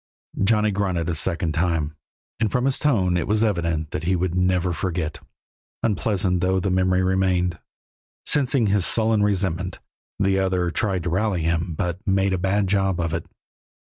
[0.43, 1.95] Johnny grunted a second time,
[2.39, 5.19] and from his tone it was evident that he would never forget,
[5.83, 7.59] unpleasant though the memory remained.
[8.25, 9.77] Sensing his sullen resentment,
[10.17, 13.27] the other tried to rally him, but made a bad job of it.